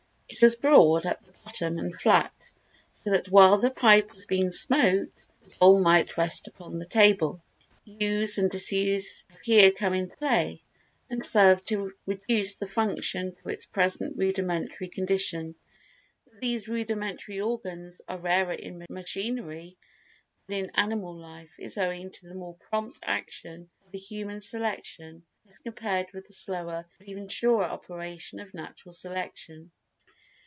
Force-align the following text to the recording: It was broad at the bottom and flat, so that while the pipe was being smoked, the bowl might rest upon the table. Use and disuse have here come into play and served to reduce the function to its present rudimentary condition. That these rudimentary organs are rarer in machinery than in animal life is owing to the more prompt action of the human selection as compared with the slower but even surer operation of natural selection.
It 0.33 0.41
was 0.41 0.55
broad 0.55 1.05
at 1.05 1.23
the 1.23 1.33
bottom 1.45 1.77
and 1.77 1.99
flat, 2.01 2.33
so 3.03 3.11
that 3.11 3.29
while 3.29 3.57
the 3.57 3.69
pipe 3.69 4.15
was 4.15 4.25
being 4.25 4.51
smoked, 4.51 5.13
the 5.43 5.49
bowl 5.59 5.79
might 5.79 6.17
rest 6.17 6.47
upon 6.47 6.79
the 6.79 6.87
table. 6.87 7.43
Use 7.85 8.37
and 8.39 8.49
disuse 8.49 9.23
have 9.29 9.41
here 9.41 9.71
come 9.71 9.93
into 9.93 10.15
play 10.15 10.63
and 11.11 11.23
served 11.23 11.67
to 11.67 11.91
reduce 12.07 12.55
the 12.57 12.65
function 12.65 13.35
to 13.35 13.49
its 13.49 13.67
present 13.67 14.17
rudimentary 14.17 14.87
condition. 14.87 15.53
That 16.31 16.41
these 16.41 16.67
rudimentary 16.67 17.39
organs 17.41 17.97
are 18.07 18.17
rarer 18.17 18.53
in 18.53 18.83
machinery 18.89 19.77
than 20.47 20.59
in 20.65 20.71
animal 20.73 21.13
life 21.15 21.55
is 21.59 21.77
owing 21.77 22.09
to 22.09 22.27
the 22.29 22.35
more 22.35 22.55
prompt 22.55 22.97
action 23.03 23.69
of 23.85 23.91
the 23.91 23.99
human 23.99 24.39
selection 24.41 25.23
as 25.47 25.53
compared 25.65 26.07
with 26.13 26.25
the 26.25 26.33
slower 26.33 26.87
but 26.97 27.09
even 27.09 27.27
surer 27.27 27.65
operation 27.65 28.39
of 28.39 28.53
natural 28.55 28.93
selection. 28.93 29.71